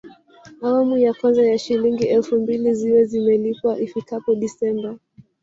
Awamu 0.63 0.97
ya 0.97 1.13
kwanza 1.17 1.43
ya 1.51 1.57
Shilingi 1.63 2.05
elfu 2.05 2.35
mbili 2.41 2.73
ziwe 2.73 3.05
zimelipwa 3.05 3.79
ifikapo 3.79 4.35
Disemba 4.35 4.95